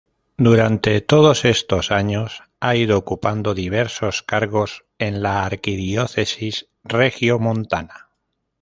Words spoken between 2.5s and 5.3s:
ha ido ocupando diversos cargos en